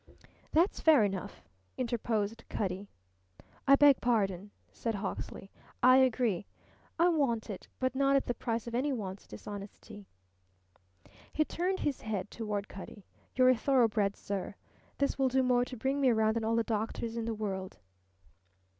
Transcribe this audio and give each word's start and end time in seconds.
"That's 0.51 0.79
fair 0.79 1.03
enough," 1.03 1.43
interposed 1.77 2.43
Cutty. 2.49 2.89
"I 3.67 3.75
beg 3.75 4.01
pardon," 4.01 4.49
said 4.71 4.95
Hawksley. 4.95 5.51
"I 5.83 5.97
agree. 5.97 6.47
I 6.97 7.07
want 7.09 7.51
it, 7.51 7.67
but 7.79 7.93
not 7.93 8.15
at 8.15 8.25
the 8.25 8.33
price 8.33 8.65
of 8.65 8.73
any 8.73 8.91
one's 8.91 9.27
dishonesty." 9.27 10.07
He 11.31 11.45
turned 11.45 11.81
his 11.81 12.01
head 12.01 12.31
toward 12.31 12.67
Cutty, 12.67 13.05
"You're 13.35 13.49
a 13.49 13.55
thoroughbred, 13.55 14.15
sir. 14.15 14.55
This 14.97 15.19
will 15.19 15.27
do 15.27 15.43
more 15.43 15.65
to 15.65 15.77
bring 15.77 16.01
me 16.01 16.09
round 16.09 16.35
than 16.35 16.43
all 16.43 16.55
the 16.55 16.63
doctors 16.63 17.15
in 17.15 17.25
the 17.25 17.35
world." 17.35 17.77